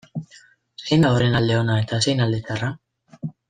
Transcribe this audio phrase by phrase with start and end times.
[0.85, 2.73] Zein da horren alde ona eta zein alde txarra?